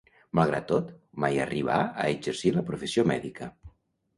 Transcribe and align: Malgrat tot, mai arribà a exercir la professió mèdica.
Malgrat 0.37 0.63
tot, 0.71 0.87
mai 1.25 1.37
arribà 1.45 1.75
a 1.81 2.07
exercir 2.15 2.55
la 2.57 2.65
professió 2.71 3.07
mèdica. 3.13 3.51